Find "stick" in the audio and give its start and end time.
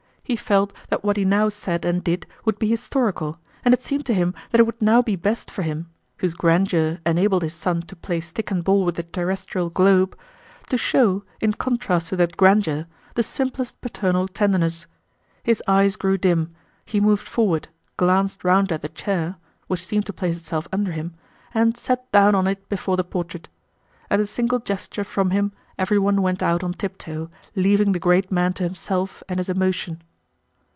8.21-8.49